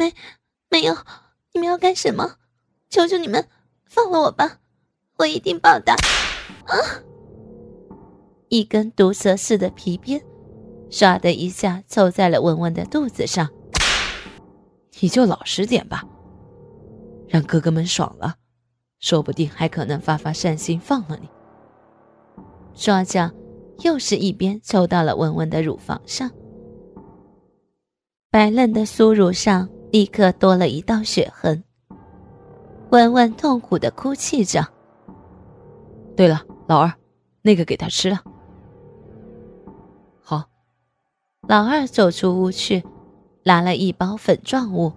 [0.00, 0.14] 没，
[0.70, 0.96] 没有，
[1.52, 2.36] 你们要干什么？
[2.88, 3.46] 求求你们
[3.84, 4.58] 放了我吧，
[5.18, 5.92] 我一定报答。
[6.64, 6.72] 啊！
[8.48, 10.24] 一根毒蛇似的皮鞭，
[10.88, 13.50] 唰的一下抽在了文文的肚子上。
[15.00, 16.02] 你就老实点吧，
[17.28, 18.36] 让哥哥们爽了，
[19.00, 21.28] 说不定还可能发发善心放了你。
[22.72, 23.30] 说着，
[23.80, 26.30] 又是一鞭抽到了文文的乳房上，
[28.30, 31.62] 白嫩的酥乳上立刻多了一道血痕。
[32.90, 34.66] 文文痛苦的哭泣着。
[36.16, 36.92] 对了，老二，
[37.42, 38.20] 那个给他吃了。
[40.20, 40.44] 好，
[41.48, 42.84] 老二走出屋去，
[43.44, 44.92] 拿了一包粉状物，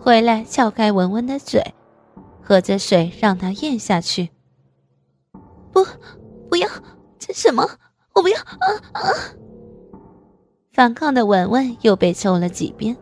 [0.00, 1.62] 回来撬开文文的嘴，
[2.42, 4.30] 喝着水让他咽下去。
[5.70, 5.84] 不，
[6.48, 6.68] 不要，
[7.18, 7.62] 这什么？
[8.14, 8.38] 我不要！
[8.40, 9.00] 啊啊！
[10.72, 12.96] 反抗的文文又被抽了几鞭，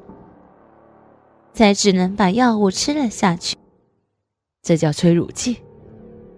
[1.57, 3.57] 才只能把药物吃了下去。
[4.63, 5.57] 这叫催乳剂，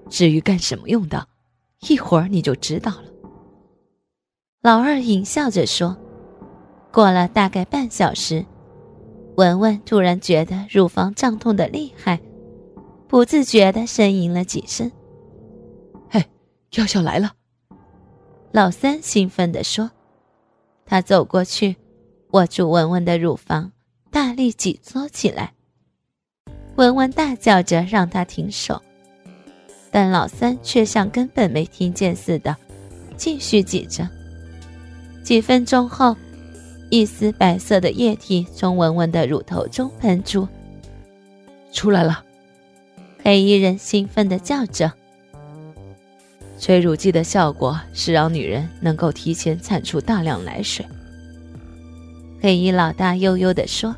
[0.09, 1.27] 至于干什么用的，
[1.89, 3.05] 一会儿你就知道了。
[4.63, 5.97] 老二淫笑着说。
[6.91, 8.47] 过了大概半小时，
[9.37, 12.19] 文文突然觉得乳房胀痛的厉害，
[13.07, 14.91] 不自觉的呻吟了几声。
[16.09, 16.25] 嘿，
[16.77, 17.33] 药效来了！
[18.53, 19.91] 老三兴奋地说。
[20.87, 21.77] 他走过去，
[22.31, 23.73] 握住文文的乳房，
[24.11, 25.53] 大力挤搓起来。
[26.77, 28.81] 文文大叫着让他停手，
[29.91, 32.57] 但老三却像根本没听见似的，
[33.17, 34.09] 继续挤着。
[35.25, 36.17] 几分钟后，
[36.89, 40.47] 一丝白色的液体从文文的乳头中喷出，
[41.73, 42.25] 出来了。
[43.23, 44.91] 黑衣人兴奋地叫着
[46.59, 50.87] ：“催乳剂的效果是让女人能够提前产出大量奶水。”
[52.41, 53.95] 黑衣老大悠悠地说。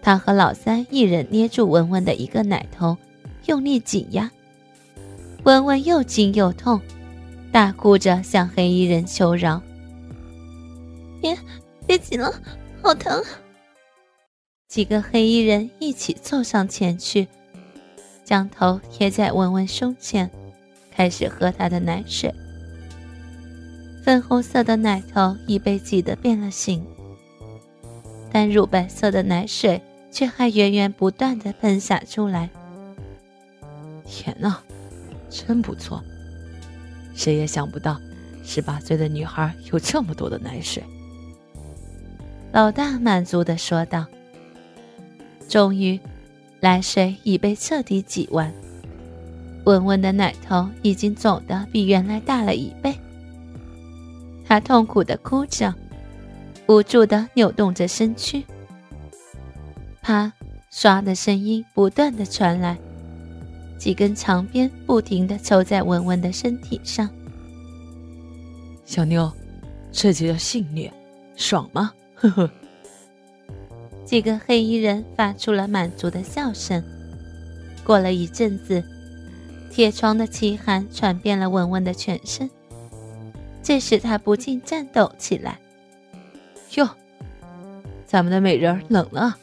[0.00, 2.96] 他和老三一人捏住文文的一个奶头，
[3.46, 4.30] 用力挤压。
[5.44, 6.80] 文文又惊又痛，
[7.52, 9.62] 大哭着向黑衣人求饶
[11.22, 11.38] ：“别，
[11.86, 12.34] 别挤了，
[12.82, 13.22] 好疼！”
[14.68, 17.28] 几个黑衣人一起凑上前去，
[18.24, 20.28] 将头贴在文文胸前，
[20.90, 22.34] 开始喝他的奶水。
[24.04, 26.84] 粉红色的奶头已被挤得变了形，
[28.32, 29.80] 但乳白色的奶水。
[30.12, 32.50] 却还源源不断的喷洒出来。
[34.04, 34.60] 天哪，
[35.30, 36.02] 真不错！
[37.14, 37.98] 谁也想不到，
[38.44, 40.84] 十八岁的女孩有这么多的奶水。
[42.52, 44.04] 老大满足的说道。
[45.48, 45.98] 终于，
[46.60, 48.52] 奶水已被彻底挤完，
[49.64, 52.94] 文文的奶头已经肿得比原来大了一倍。
[54.46, 55.74] 她痛苦的哭着，
[56.72, 58.42] 无助的扭动着身躯。
[60.00, 60.32] 啪！
[60.72, 62.78] 唰的声音不断的传来，
[63.78, 67.10] 几根长鞭不停的抽在文文的身体上。
[68.86, 69.30] 小妞，
[69.92, 70.90] 这就叫性虐，
[71.36, 71.92] 爽吗？
[72.14, 72.50] 呵呵。
[74.06, 76.82] 几个黑衣人发出了满足的笑声。
[77.84, 78.82] 过了一阵子，
[79.70, 82.48] 铁床的凄寒传遍了文文的全身，
[83.62, 85.58] 这时他不禁颤抖起来。
[86.76, 86.88] 哟，
[88.06, 89.36] 咱们的美人冷了。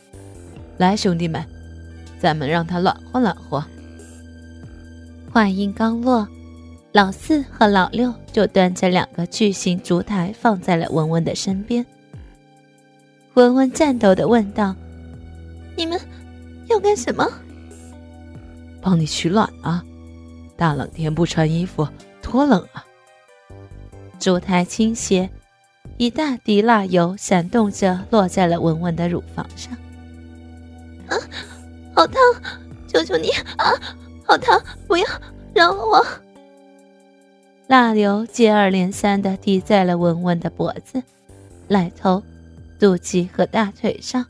[0.78, 1.44] 来，兄弟们，
[2.19, 3.63] 咱们让他暖和暖和。
[5.31, 6.28] 话音刚落，
[6.91, 11.85] 老四和老六就端着两个巨型烛台放在了文文的身边。
[13.35, 14.75] 文文颤抖的问道
[15.78, 16.00] ：“你们
[16.67, 17.29] 要干什么
[18.81, 19.84] ？”“帮你取暖啊！
[20.57, 21.88] 大冷天不穿衣服
[22.22, 22.84] 多冷啊！”
[24.19, 25.29] 烛台倾斜，
[26.00, 29.74] 一大滴蜡油闪动着落在了文文的乳房上。
[31.10, 31.20] 啊，
[31.94, 32.16] 好烫！
[32.88, 33.74] 求求你啊，
[34.24, 34.64] 好烫！
[34.88, 35.06] 不要
[35.54, 36.08] 饶了我！
[37.68, 41.04] 蜡流接二连三的滴在了文文的脖子、
[41.68, 42.24] 奶头、
[42.80, 44.26] 肚脐和大腿上。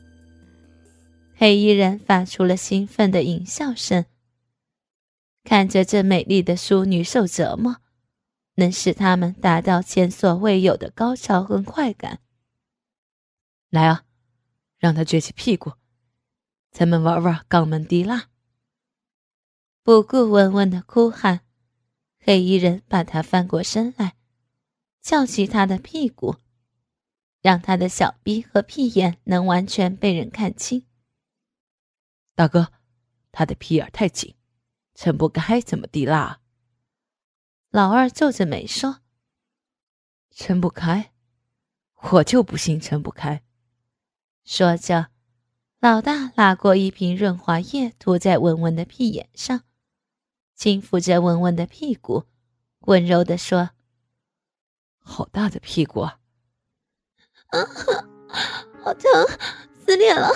[1.36, 4.04] 黑衣人发出了兴奋的淫笑声，
[5.44, 7.76] 看着这美丽的淑女受折磨，
[8.60, 12.20] 能使他们达到前所未有的高潮和快感。
[13.70, 14.04] 来啊，
[14.78, 15.72] 让他撅起屁股！
[16.70, 18.28] 咱们玩玩肛门滴蜡。
[19.82, 21.40] 不顾文文的哭喊，
[22.20, 24.16] 黑衣人把他翻过身来，
[25.00, 26.36] 翘起他的屁股，
[27.40, 30.86] 让他的小逼和屁眼能完全被人看清。
[32.34, 32.70] 大哥，
[33.32, 34.34] 他的屁眼太紧，
[34.94, 36.40] 撑不开，怎么滴蜡？
[37.70, 38.98] 老二皱着眉说
[40.34, 41.12] ：“撑不开，
[42.10, 43.42] 我就不信撑不开。”
[44.44, 45.08] 说着。
[45.78, 49.62] 老大拿过一瓶润滑液，涂在文文的屁眼上，
[50.54, 52.26] 轻抚着文文的屁股，
[52.80, 53.70] 温柔地说
[55.00, 56.18] ：“好大的屁股啊！
[57.46, 57.58] 啊，
[58.82, 59.10] 好疼，
[59.86, 60.28] 撕裂了！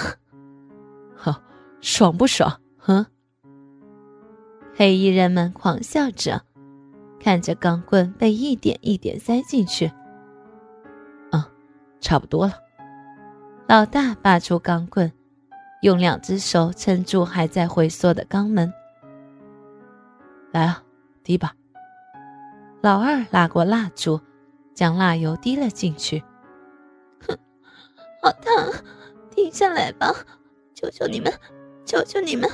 [1.14, 1.34] 哼，
[1.82, 2.62] 爽不爽？
[2.78, 3.04] 哼！”
[4.74, 6.46] 黑衣人们狂笑着，
[7.24, 9.90] 看着钢棍被一点一点塞进去。
[11.32, 11.42] 嗯，
[11.98, 12.52] 差不多了。
[13.66, 15.10] 老大拔出钢棍。
[15.80, 18.72] 用两只手撑住还在回缩的肛门，
[20.50, 20.82] 来啊，
[21.22, 21.54] 滴吧。
[22.80, 24.18] 老二拉过蜡烛，
[24.72, 26.24] 将蜡油滴了进去。
[27.28, 27.36] 哼，
[28.22, 28.72] 好烫，
[29.30, 30.10] 停下来吧！
[30.74, 31.30] 求求你们，
[31.84, 32.48] 求求你们！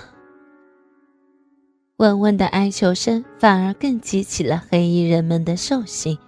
[2.00, 6.18] 文文的哀求声反而更激起了黑衣人们的兽性。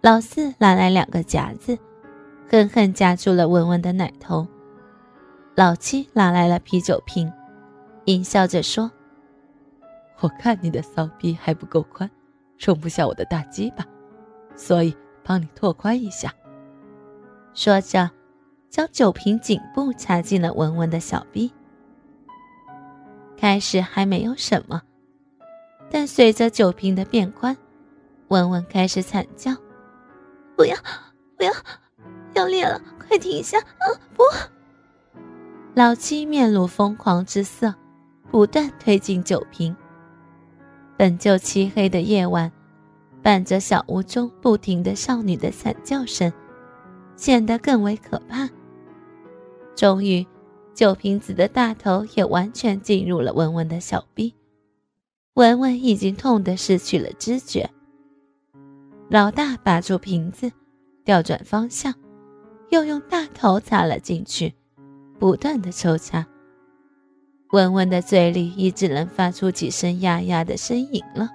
[0.00, 1.78] 老四拿来两个夹子，
[2.48, 4.46] 狠狠夹住了文文的奶头。
[5.54, 7.30] 老七拿来了啤酒瓶，
[8.06, 8.90] 阴笑着说
[10.20, 12.10] ：“我看你的骚逼还不够宽，
[12.58, 13.84] 容不下我的大鸡巴，
[14.54, 16.32] 所以帮你拓宽一下。”
[17.52, 18.10] 说着，
[18.70, 21.52] 将酒瓶颈部插进了文文的小逼。
[23.36, 24.82] 开始还没有什么，
[25.90, 27.56] 但随着酒瓶的变宽，
[28.28, 29.52] 文文开始惨叫
[30.56, 30.76] ：“不要，
[31.36, 31.52] 不要，
[32.34, 32.80] 要裂了！
[33.06, 33.58] 快停下！
[33.58, 34.22] 啊，不！”
[35.74, 37.74] 老七面露疯狂之色，
[38.30, 39.76] 不断推进酒瓶。
[40.96, 42.50] 本就漆黑的夜晚，
[43.22, 46.32] 伴着小屋中不停的少女的惨叫声，
[47.16, 48.48] 显得更为可怕。
[49.74, 50.26] 终于，
[50.76, 54.34] 酒瓶子的大头也完全进入了文文的小臂，
[55.32, 57.70] 文文已经痛得失去了知觉。
[59.08, 60.52] 老大拔出瓶子，
[61.02, 61.94] 调转方向，
[62.68, 64.54] 又用大头插了进去。
[65.18, 66.26] 不断的抽插，
[67.52, 71.30] 文文的嘴里已只能发出几声呀呀的呻吟了。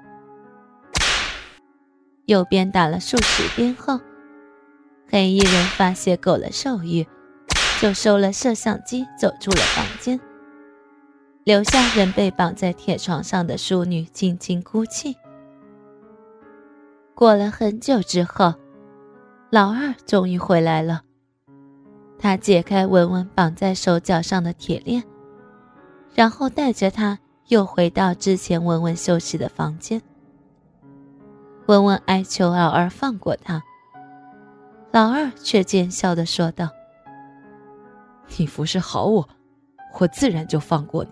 [2.28, 4.00] 又鞭打了数十鞭后，
[5.10, 7.08] 黑衣人发泄够了兽欲，
[7.81, 10.19] 就收了摄像机，走出了房间，
[11.44, 15.18] 留下仍被绑在铁床上的淑女轻轻哭泣。
[17.16, 18.54] 过了很久之后，
[19.50, 21.01] 老二终于回来了。
[22.19, 25.04] 他解开文文绑在手脚上的铁链，
[26.13, 27.18] 然后带着他
[27.48, 30.00] 又回到之前文文休息的房间。
[31.66, 33.63] 文文哀求老二放过他，
[34.92, 36.69] 老二却奸笑的说道
[38.38, 39.28] ：“你服侍好我，
[40.00, 41.12] 我自然就放过你。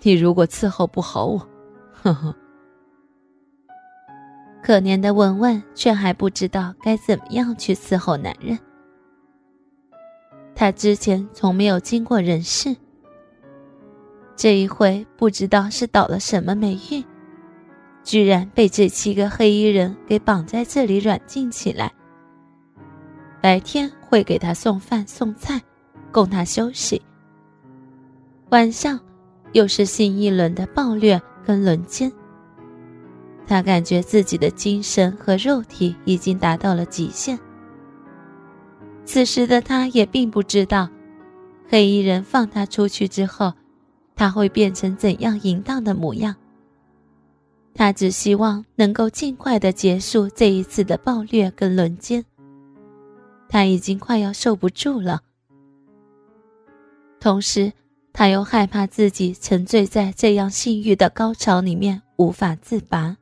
[0.00, 1.48] 你如果伺候不好我，
[1.92, 2.34] 呵呵。”
[4.62, 8.58] 可怜的文文却还不知道该怎么样去伺候男人。
[10.54, 12.76] 他之前从没有经过人事，
[14.34, 17.04] 这一回不知道是倒了什么霉运，
[18.02, 21.92] 居然被这七个黑衣人给绑在这里软禁起来。
[23.40, 25.62] 白天会给他送饭送菜，
[26.12, 27.00] 供他休息；
[28.50, 28.98] 晚上
[29.52, 32.10] 又是新一轮的暴虐跟轮奸。
[33.46, 37.38] 他感觉自己的精神和肉体已经达到了极限。
[39.04, 40.88] 此时的他也并不知道，
[41.66, 43.52] 黑衣人放他出去之后，
[44.14, 46.34] 他会变成怎样淫荡的模样。
[47.74, 52.22] 他只希望能够尽快的结束这一次的暴虐跟轮奸。
[53.48, 55.22] 他已经快要受不住了，
[57.20, 57.72] 同时
[58.12, 63.16] 他又害怕自己沉醉在这样性欲的高潮里面无法自拔。